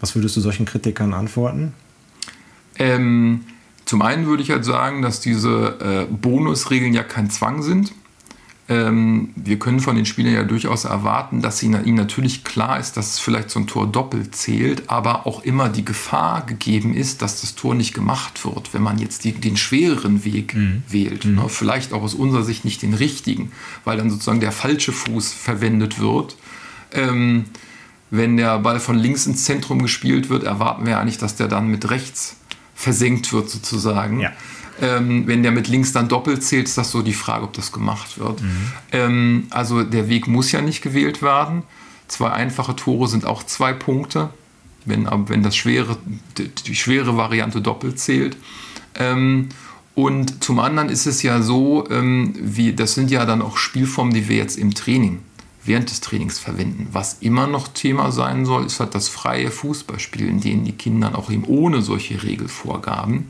[0.00, 1.72] Was würdest du solchen Kritikern antworten?
[2.78, 3.44] Ähm,
[3.86, 7.94] zum einen würde ich halt sagen, dass diese äh, Bonusregeln ja kein Zwang sind
[8.74, 13.18] wir können von den Spielern ja durchaus erwarten, dass ihnen natürlich klar ist, dass es
[13.18, 17.54] vielleicht so ein Tor doppelt zählt, aber auch immer die Gefahr gegeben ist, dass das
[17.54, 20.82] Tor nicht gemacht wird, wenn man jetzt die, den schwereren Weg mhm.
[20.88, 21.24] wählt.
[21.24, 21.34] Mhm.
[21.34, 21.48] Ne?
[21.48, 23.52] Vielleicht auch aus unserer Sicht nicht den richtigen,
[23.84, 26.36] weil dann sozusagen der falsche Fuß verwendet wird.
[26.92, 27.46] Ähm,
[28.10, 31.68] wenn der Ball von links ins Zentrum gespielt wird, erwarten wir eigentlich, dass der dann
[31.68, 32.36] mit rechts
[32.74, 34.20] versenkt wird sozusagen.
[34.20, 34.32] Ja.
[34.80, 37.72] Ähm, wenn der mit links dann doppelt zählt, ist das so die Frage, ob das
[37.72, 38.40] gemacht wird.
[38.40, 38.72] Mhm.
[38.92, 41.62] Ähm, also der Weg muss ja nicht gewählt werden.
[42.08, 44.30] Zwei einfache Tore sind auch zwei Punkte,
[44.84, 45.96] wenn, wenn das schwere,
[46.38, 48.36] die, schwere Variante doppelt zählt.
[48.94, 49.50] Ähm,
[49.94, 54.14] und zum anderen ist es ja so, ähm, wie, das sind ja dann auch Spielformen,
[54.14, 55.20] die wir jetzt im Training
[55.64, 56.88] während des Trainings verwenden.
[56.92, 61.16] Was immer noch Thema sein soll, ist halt das freie Fußballspiel, in dem die Kinder
[61.16, 63.28] auch eben ohne solche Regelvorgaben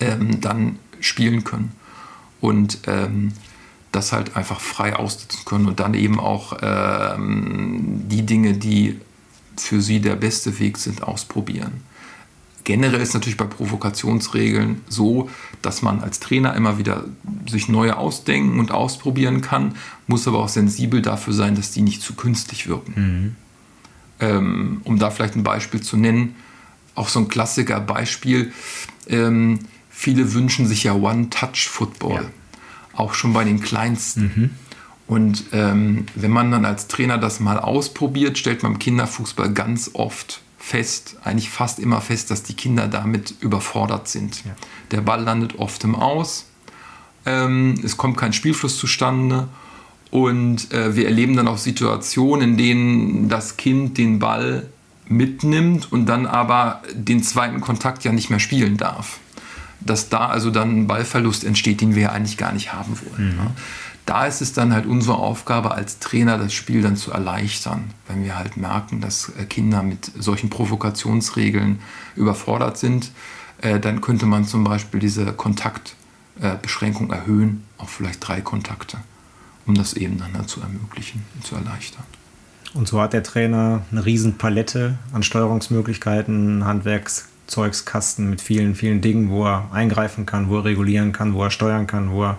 [0.00, 1.72] ähm, dann spielen können.
[2.40, 3.32] Und ähm,
[3.92, 9.00] das halt einfach frei ausnutzen können und dann eben auch ähm, die Dinge, die
[9.56, 11.82] für sie der beste Weg sind, ausprobieren.
[12.64, 15.30] Generell ist natürlich bei Provokationsregeln so,
[15.62, 17.04] dass man als Trainer immer wieder
[17.48, 19.74] sich neue ausdenken und ausprobieren kann,
[20.06, 22.92] muss aber auch sensibel dafür sein, dass die nicht zu künstlich wirken.
[22.94, 23.36] Mhm.
[24.20, 26.36] Ähm, um da vielleicht ein Beispiel zu nennen,
[26.94, 28.52] auch so ein Klassiker-Beispiel.
[29.08, 29.60] Ähm,
[29.98, 32.30] viele wünschen sich ja One-Touch-Football, ja.
[32.92, 34.22] auch schon bei den Kleinsten.
[34.22, 34.50] Mhm.
[35.08, 39.90] Und ähm, wenn man dann als Trainer das mal ausprobiert, stellt man im Kinderfußball ganz
[39.94, 44.44] oft fest, eigentlich fast immer fest, dass die Kinder damit überfordert sind.
[44.44, 44.52] Ja.
[44.92, 46.46] Der Ball landet oft im Aus,
[47.26, 49.48] ähm, es kommt kein Spielfluss zustande
[50.12, 54.68] und äh, wir erleben dann auch Situationen, in denen das Kind den Ball
[55.08, 59.18] mitnimmt und dann aber den zweiten Kontakt ja nicht mehr spielen darf
[59.80, 63.30] dass da also dann ein Ballverlust entsteht, den wir ja eigentlich gar nicht haben wollen.
[63.30, 63.36] Mhm.
[63.36, 63.50] Ne?
[64.06, 68.24] Da ist es dann halt unsere Aufgabe als Trainer, das Spiel dann zu erleichtern, wenn
[68.24, 71.80] wir halt merken, dass äh, Kinder mit solchen Provokationsregeln
[72.16, 73.10] überfordert sind.
[73.60, 78.98] Äh, dann könnte man zum Beispiel diese Kontaktbeschränkung erhöhen auf vielleicht drei Kontakte,
[79.66, 82.04] um das eben dann zu ermöglichen und zu erleichtern.
[82.74, 89.00] Und so hat der Trainer eine riesen Palette an Steuerungsmöglichkeiten, Handwerks Zeugskasten mit vielen, vielen
[89.00, 92.38] Dingen, wo er eingreifen kann, wo er regulieren kann, wo er steuern kann, wo er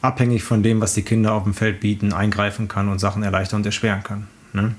[0.00, 3.60] abhängig von dem, was die Kinder auf dem Feld bieten, eingreifen kann und Sachen erleichtern
[3.60, 4.26] und erschweren kann.
[4.52, 4.74] Ne?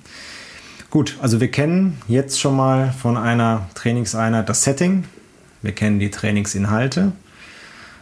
[0.89, 5.03] Gut, also wir kennen jetzt schon mal von einer Trainingseinheit das Setting,
[5.61, 7.11] wir kennen die Trainingsinhalte,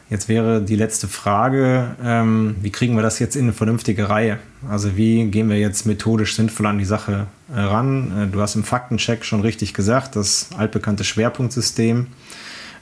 [0.09, 4.37] Jetzt wäre die letzte Frage, ähm, wie kriegen wir das jetzt in eine vernünftige Reihe?
[4.69, 8.11] Also wie gehen wir jetzt methodisch sinnvoll an die Sache äh, ran?
[8.15, 12.05] Äh, du hast im Faktencheck schon richtig gesagt, das altbekannte Schwerpunktsystem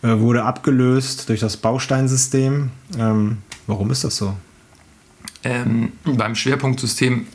[0.01, 2.71] äh, wurde abgelöst durch das Bausteinsystem.
[2.99, 4.35] Ähm, warum ist das so?
[5.45, 7.27] Ähm, beim Schwerpunktsystem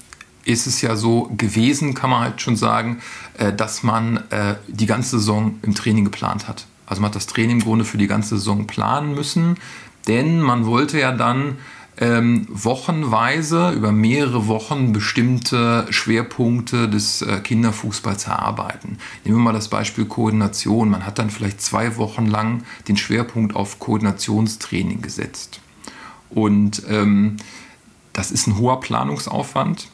[0.45, 3.01] ist es ja so gewesen, kann man halt schon sagen,
[3.39, 6.67] äh, dass man äh, die ganze Saison im Training geplant hat.
[6.89, 9.57] Also man hat das Training im Grunde für die ganze Saison planen müssen,
[10.07, 11.59] denn man wollte ja dann
[12.01, 18.99] ähm, wochenweise über mehrere Wochen bestimmte Schwerpunkte des äh, Kinderfußballs erarbeiten.
[19.25, 20.91] Nehmen wir mal das Beispiel Koordination.
[20.91, 25.61] Man hat dann vielleicht zwei Wochen lang den Schwerpunkt auf Koordinationstraining gesetzt.
[26.31, 27.39] Und ähm,
[28.13, 29.89] das ist ein hoher Planungsaufwand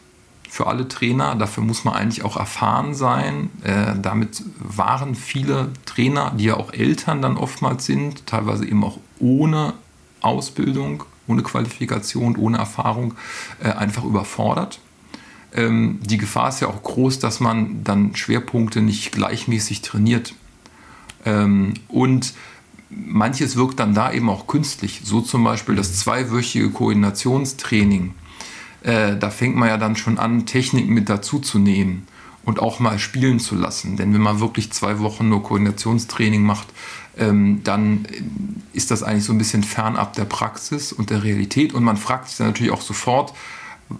[0.54, 1.34] für alle Trainer.
[1.34, 3.50] Dafür muss man eigentlich auch erfahren sein.
[3.64, 8.98] Äh, damit waren viele Trainer, die ja auch Eltern dann oftmals sind, teilweise eben auch
[9.18, 9.74] ohne
[10.20, 13.14] Ausbildung, ohne Qualifikation, ohne Erfahrung,
[13.64, 14.78] äh, einfach überfordert.
[15.56, 20.34] ähm, die Gefahr ist ja auch groß, dass man dann Schwerpunkte nicht gleichmäßig trainiert.
[21.24, 22.32] Ähm, und
[22.90, 25.00] manches wirkt dann da eben auch künstlich.
[25.02, 28.14] So zum Beispiel das zweiwöchige Koordinationstraining.
[28.84, 32.06] Äh, da fängt man ja dann schon an, Techniken mit dazu zu nehmen
[32.44, 33.96] und auch mal spielen zu lassen.
[33.96, 36.68] Denn wenn man wirklich zwei Wochen nur Koordinationstraining macht,
[37.16, 38.06] ähm, dann
[38.74, 41.72] ist das eigentlich so ein bisschen fernab der Praxis und der Realität.
[41.72, 43.32] Und man fragt sich dann natürlich auch sofort,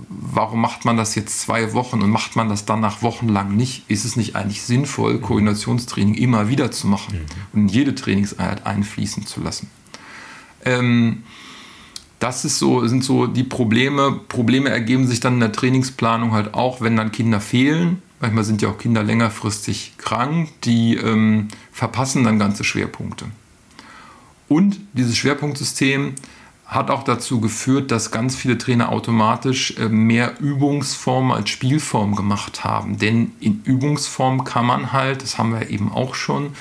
[0.09, 3.57] warum macht man das jetzt zwei Wochen und macht man das dann nach Wochen lang
[3.57, 3.89] nicht?
[3.89, 7.21] Ist es nicht eigentlich sinnvoll, Koordinationstraining immer wieder zu machen
[7.53, 9.71] und in jede Trainingseinheit einfließen zu lassen?
[10.65, 11.23] Ähm,
[12.25, 14.19] das ist so, sind so die Probleme.
[14.31, 18.01] Probleme ergeben sich dann in der Trainingsplanung halt auch, wenn dann Kinder fehlen.
[18.19, 23.27] Manchmal sind ja auch Kinder längerfristig krank, die ähm, verpassen dann ganze Schwerpunkte.
[24.49, 26.15] Und dieses Schwerpunktsystem
[26.65, 32.65] hat auch dazu geführt, dass ganz viele Trainer automatisch äh, mehr Übungsform als Spielform gemacht
[32.65, 32.99] haben.
[32.99, 36.55] Denn in Übungsform kann man halt, das haben wir eben auch schon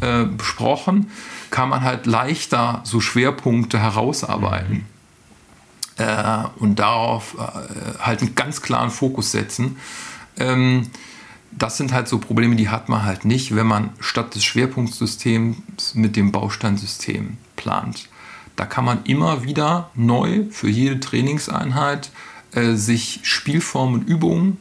[0.00, 1.10] äh, besprochen,
[1.50, 4.86] kann man halt leichter so Schwerpunkte herausarbeiten.
[6.00, 9.76] Äh, und darauf äh, halt einen ganz klaren Fokus setzen.
[10.38, 10.86] Ähm,
[11.52, 15.94] das sind halt so Probleme, die hat man halt nicht, wenn man statt des Schwerpunktsystems
[15.94, 18.08] mit dem Bausteinsystem plant.
[18.56, 22.10] Da kann man immer wieder neu für jede Trainingseinheit
[22.52, 24.58] äh, sich Spielformen und Übungen,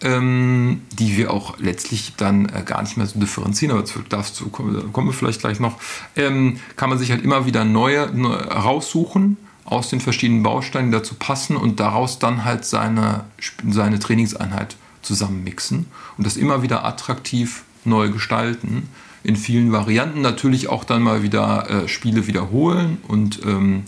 [0.00, 4.90] ähm, die wir auch letztlich dann äh, gar nicht mehr so differenzieren, aber dazu kommen,
[4.94, 5.78] kommen wir vielleicht gleich noch,
[6.16, 10.98] ähm, kann man sich halt immer wieder neue, neue raussuchen aus den verschiedenen Bausteinen, die
[10.98, 13.24] dazu passen und daraus dann halt seine,
[13.68, 18.88] seine Trainingseinheit zusammenmixen und das immer wieder attraktiv neu gestalten
[19.24, 20.20] in vielen Varianten.
[20.20, 23.84] Natürlich auch dann mal wieder äh, Spiele wiederholen und ähm,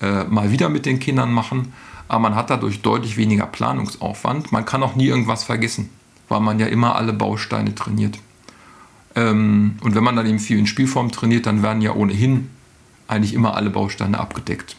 [0.00, 1.72] äh, mal wieder mit den Kindern machen.
[2.08, 4.52] Aber man hat dadurch deutlich weniger Planungsaufwand.
[4.52, 5.90] Man kann auch nie irgendwas vergessen,
[6.28, 8.18] weil man ja immer alle Bausteine trainiert.
[9.14, 12.50] Ähm, und wenn man dann eben viel in Spielform trainiert, dann werden ja ohnehin
[13.08, 14.76] eigentlich immer alle Bausteine abgedeckt.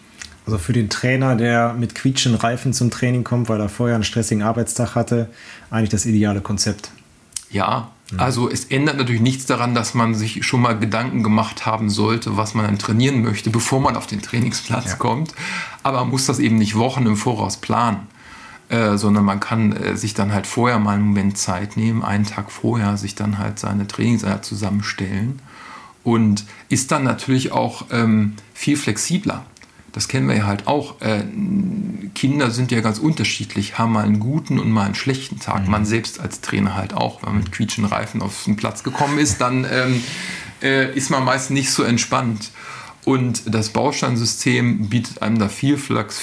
[0.48, 4.06] Also für den Trainer, der mit quietschenden Reifen zum Training kommt, weil er vorher einen
[4.06, 5.30] stressigen Arbeitstag hatte,
[5.70, 6.90] eigentlich das ideale Konzept.
[7.52, 11.90] Ja, also es ändert natürlich nichts daran, dass man sich schon mal Gedanken gemacht haben
[11.90, 14.96] sollte, was man dann trainieren möchte, bevor man auf den Trainingsplatz ja.
[14.96, 15.34] kommt.
[15.84, 18.08] Aber man muss das eben nicht Wochen im Voraus planen,
[18.70, 22.26] äh, sondern man kann äh, sich dann halt vorher mal einen Moment Zeit nehmen, einen
[22.26, 25.42] Tag vorher sich dann halt seine Trainingseinheit zusammenstellen
[26.06, 29.44] und ist dann natürlich auch ähm, viel flexibler
[29.98, 31.24] das kennen wir ja halt auch, äh,
[32.14, 35.66] Kinder sind ja ganz unterschiedlich, haben mal einen guten und mal einen schlechten Tag.
[35.66, 35.72] Mhm.
[35.72, 39.18] Man selbst als Trainer halt auch, wenn man mit quietschenden Reifen auf den Platz gekommen
[39.18, 40.04] ist, dann ähm,
[40.62, 42.52] äh, ist man meist nicht so entspannt.
[43.06, 46.22] Und das Bausteinsystem bietet einem da viel, Flex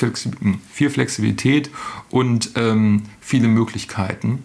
[0.71, 1.71] viel Flexibilität
[2.11, 4.45] und ähm, viele Möglichkeiten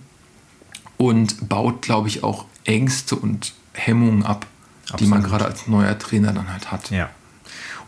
[0.98, 4.48] und baut, glaube ich, auch Ängste und Hemmungen ab,
[4.86, 5.02] Absolut.
[5.02, 6.90] die man gerade als neuer Trainer dann halt hat.
[6.90, 7.12] Ja.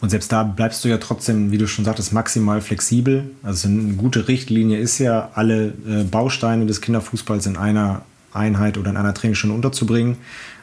[0.01, 3.29] Und selbst da bleibst du ja trotzdem, wie du schon sagtest, maximal flexibel.
[3.43, 8.01] Also eine gute Richtlinie ist ja, alle äh, Bausteine des Kinderfußballs in einer
[8.33, 10.17] Einheit oder in einer Trainingsstunde unterzubringen.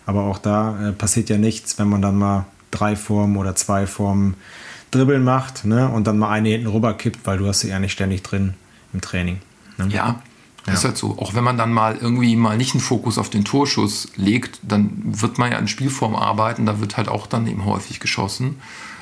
[0.07, 3.87] Aber auch da äh, passiert ja nichts, wenn man dann mal drei Formen oder zwei
[3.87, 4.35] Formen
[4.91, 5.89] Dribbeln macht ne?
[5.89, 8.55] und dann mal eine hinten rüber kippt, weil du hast sie ja nicht ständig drin
[8.93, 9.39] im Training.
[9.77, 9.89] Ne?
[9.91, 10.23] Ja,
[10.65, 10.73] das ja.
[10.73, 11.19] ist halt so.
[11.19, 14.91] Auch wenn man dann mal irgendwie mal nicht einen Fokus auf den Torschuss legt, dann
[15.05, 18.57] wird man ja in Spielform arbeiten, da wird halt auch dann eben häufig geschossen.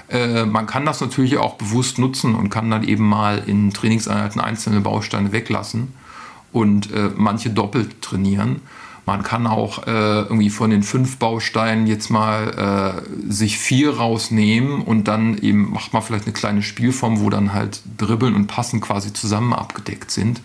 [0.09, 4.41] Äh, man kann das natürlich auch bewusst nutzen und kann dann eben mal in Trainingseinheiten
[4.41, 5.93] einzelne Bausteine weglassen
[6.53, 8.61] und äh, manche doppelt trainieren.
[9.05, 14.83] Man kann auch äh, irgendwie von den fünf Bausteinen jetzt mal äh, sich vier rausnehmen
[14.83, 18.81] und dann eben macht man vielleicht eine kleine Spielform, wo dann halt Dribbeln und Passen
[18.81, 20.41] quasi zusammen abgedeckt sind.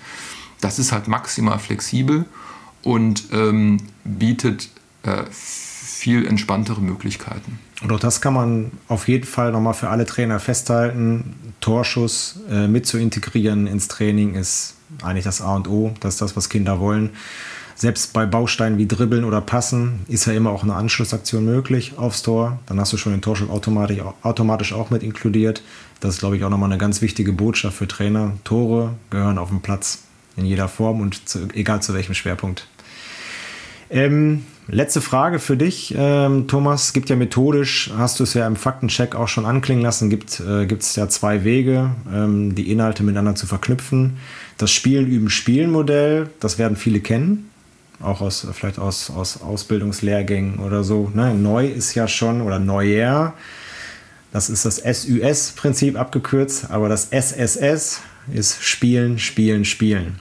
[0.59, 2.25] Das ist halt maximal flexibel
[2.83, 4.69] und ähm, bietet
[5.03, 5.23] äh,
[6.01, 7.59] viel entspanntere Möglichkeiten.
[7.83, 11.35] Und auch das kann man auf jeden Fall nochmal für alle Trainer festhalten.
[11.59, 15.93] Torschuss äh, mit zu integrieren ins Training ist eigentlich das A und O.
[15.99, 17.11] Das ist das, was Kinder wollen.
[17.75, 22.23] Selbst bei Bausteinen wie Dribbeln oder Passen ist ja immer auch eine Anschlussaktion möglich aufs
[22.23, 22.59] Tor.
[22.65, 25.61] Dann hast du schon den Torschuss automatisch, automatisch auch mit inkludiert.
[25.99, 28.33] Das ist, glaube ich, auch nochmal eine ganz wichtige Botschaft für Trainer.
[28.43, 29.99] Tore gehören auf den Platz
[30.35, 32.67] in jeder Form und zu, egal zu welchem Schwerpunkt.
[33.91, 36.85] Ähm, Letzte Frage für dich, ähm, Thomas.
[36.85, 40.39] Es gibt ja methodisch, hast du es ja im Faktencheck auch schon anklingen lassen, gibt
[40.39, 44.17] äh, es ja zwei Wege, ähm, die Inhalte miteinander zu verknüpfen.
[44.57, 47.49] Das Spielen, Üben, Spielen Modell, das werden viele kennen,
[47.99, 51.11] auch aus, vielleicht aus, aus Ausbildungslehrgängen oder so.
[51.13, 51.33] Ne?
[51.33, 53.33] Neu ist ja schon, oder Neujahr,
[54.31, 58.01] das ist das SUS-Prinzip abgekürzt, aber das SSS
[58.31, 60.19] ist Spielen, Spielen, Spielen.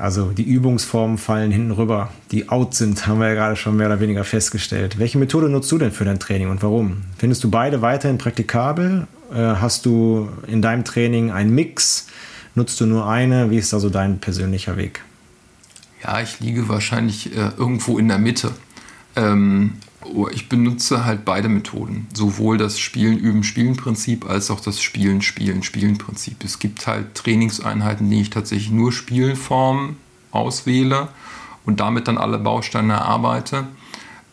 [0.00, 3.86] Also die Übungsformen fallen hinten rüber, die out sind, haben wir ja gerade schon mehr
[3.86, 4.98] oder weniger festgestellt.
[4.98, 7.02] Welche Methode nutzt du denn für dein Training und warum?
[7.18, 9.06] Findest du beide weiterhin praktikabel?
[9.30, 12.06] Äh, hast du in deinem Training einen Mix?
[12.54, 13.50] Nutzt du nur eine?
[13.50, 15.02] Wie ist also dein persönlicher Weg?
[16.02, 18.52] Ja, ich liege wahrscheinlich äh, irgendwo in der Mitte.
[19.16, 19.74] Ähm,
[20.32, 22.06] ich benutze halt beide Methoden.
[22.14, 26.42] Sowohl das Spielen, Üben, Spielen-Prinzip als auch das Spielen, Spielen, Spielen-Prinzip.
[26.44, 29.96] Es gibt halt Trainingseinheiten, die ich tatsächlich nur Spielformen
[30.30, 31.08] auswähle
[31.64, 33.66] und damit dann alle Bausteine erarbeite.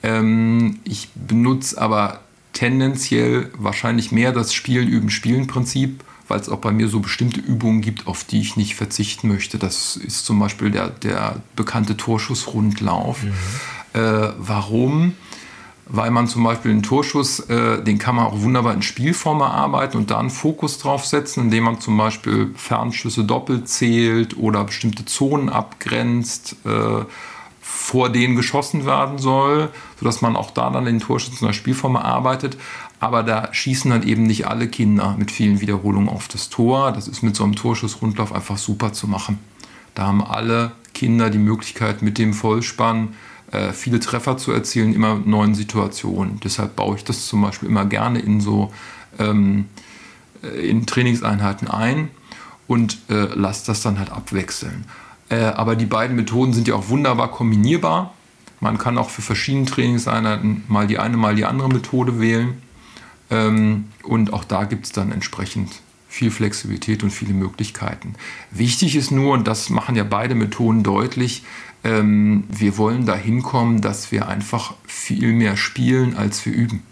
[0.04, 2.22] Ähm, ich benutze aber
[2.54, 7.82] tendenziell wahrscheinlich mehr das Spielen, Üben, Spielen-Prinzip weil es auch bei mir so bestimmte Übungen
[7.82, 9.58] gibt, auf die ich nicht verzichten möchte.
[9.58, 13.24] Das ist zum Beispiel der, der bekannte Torschussrundlauf.
[13.24, 13.34] Mhm.
[13.94, 15.14] Äh, warum?
[15.90, 19.98] Weil man zum Beispiel einen Torschuss, äh, den kann man auch wunderbar in Spielform erarbeiten
[19.98, 25.06] und da einen Fokus drauf setzen, indem man zum Beispiel Fernschüsse doppelt zählt oder bestimmte
[25.06, 26.58] Zonen abgrenzt.
[26.66, 27.06] Äh,
[27.88, 29.70] vor denen geschossen werden soll,
[30.00, 32.58] sodass man auch da dann den Torschützen in der Spielform erarbeitet.
[33.00, 36.92] Aber da schießen dann eben nicht alle Kinder mit vielen Wiederholungen auf das Tor.
[36.92, 39.40] Das ist mit so einem Torschussrundlauf einfach super zu machen.
[39.96, 43.16] Da haben alle Kinder die Möglichkeit, mit dem Vollspann
[43.72, 46.42] viele Treffer zu erzielen, immer neuen Situationen.
[46.44, 48.74] Deshalb baue ich das zum Beispiel immer gerne in so
[49.20, 49.68] ähm,
[50.44, 52.10] äh, in Trainingseinheiten ein
[52.68, 54.86] und äh, lasse das dann halt abwechseln.
[55.30, 58.14] Äh, aber die beiden Methoden sind ja auch wunderbar kombinierbar.
[58.60, 62.62] Man kann auch für verschiedene Trainingseinheiten mal die eine, mal die andere Methode wählen.
[63.30, 65.72] Ähm, und auch da gibt es dann entsprechend
[66.08, 68.16] viel Flexibilität und viele Möglichkeiten.
[68.52, 71.44] Wichtig ist nur, und das machen ja beide Methoden deutlich,
[71.84, 76.84] ähm, wir wollen da hinkommen, dass wir einfach viel mehr spielen, als wir üben.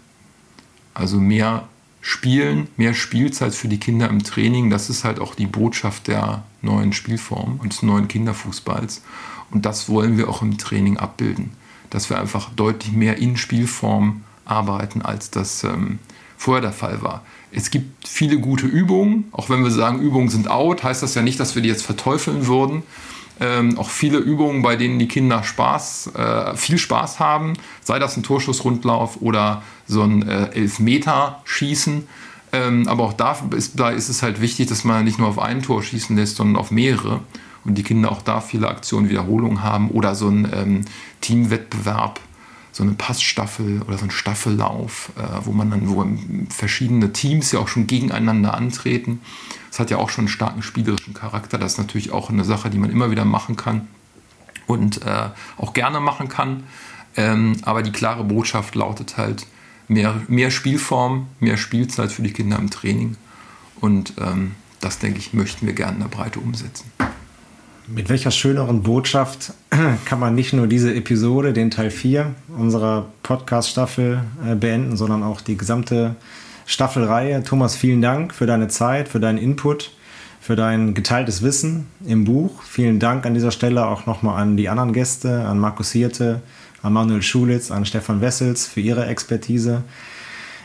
[0.94, 1.68] Also mehr
[2.00, 6.44] Spielen, mehr Spielzeit für die Kinder im Training, das ist halt auch die Botschaft der
[6.62, 9.02] neuen Spielform und des neuen Kinderfußballs.
[9.50, 11.50] Und das wollen wir auch im Training abbilden,
[11.90, 15.98] dass wir einfach deutlich mehr in Spielform arbeiten, als das ähm,
[16.36, 17.24] vorher der Fall war.
[17.50, 21.22] Es gibt viele gute Übungen, auch wenn wir sagen, Übungen sind out, heißt das ja
[21.22, 22.82] nicht, dass wir die jetzt verteufeln würden.
[23.38, 28.16] Ähm, auch viele Übungen, bei denen die Kinder Spaß, äh, viel Spaß haben, sei das
[28.16, 32.06] ein Torschussrundlauf oder so ein äh, Elfmeterschießen.
[32.52, 35.38] Ähm, aber auch da ist, da ist es halt wichtig, dass man nicht nur auf
[35.38, 37.20] ein Tor schießen lässt, sondern auf mehrere.
[37.64, 40.84] Und die Kinder auch da viele Aktionen, Wiederholungen haben oder so ein ähm,
[41.20, 42.20] Teamwettbewerb
[42.76, 46.06] so eine Passstaffel oder so ein Staffellauf, äh, wo man dann, wo
[46.50, 49.22] verschiedene Teams ja auch schon gegeneinander antreten.
[49.70, 51.56] Das hat ja auch schon einen starken spielerischen Charakter.
[51.56, 53.88] Das ist natürlich auch eine Sache, die man immer wieder machen kann
[54.66, 56.64] und äh, auch gerne machen kann.
[57.16, 59.46] Ähm, aber die klare Botschaft lautet halt
[59.88, 63.16] mehr, mehr Spielform, mehr Spielzeit für die Kinder im Training.
[63.80, 66.92] Und ähm, das, denke ich, möchten wir gerne in der Breite umsetzen.
[67.88, 69.52] Mit welcher schöneren Botschaft
[70.06, 75.40] kann man nicht nur diese Episode, den Teil 4 unserer Podcast-Staffel äh, beenden, sondern auch
[75.40, 76.16] die gesamte
[76.66, 77.44] Staffelreihe.
[77.44, 79.92] Thomas, vielen Dank für deine Zeit, für deinen Input,
[80.40, 82.60] für dein geteiltes Wissen im Buch.
[82.64, 86.42] Vielen Dank an dieser Stelle auch nochmal an die anderen Gäste, an Markus Hirte,
[86.82, 89.84] an Manuel Schulitz, an Stefan Wessels für ihre Expertise.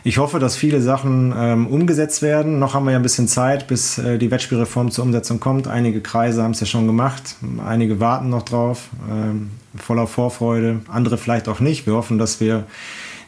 [0.03, 2.57] Ich hoffe, dass viele Sachen ähm, umgesetzt werden.
[2.57, 5.67] Noch haben wir ja ein bisschen Zeit, bis äh, die Wettspielreform zur Umsetzung kommt.
[5.67, 7.35] Einige Kreise haben es ja schon gemacht.
[7.63, 10.81] Einige warten noch drauf, ähm, voller Vorfreude.
[10.87, 11.85] Andere vielleicht auch nicht.
[11.85, 12.65] Wir hoffen, dass wir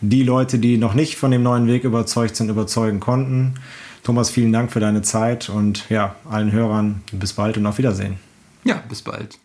[0.02, 3.54] die Leute, die noch nicht von dem neuen Weg überzeugt sind, überzeugen konnten.
[4.04, 8.18] Thomas, vielen Dank für deine Zeit und ja, allen Hörern bis bald und auf Wiedersehen.
[8.66, 9.38] Ja, bis bald.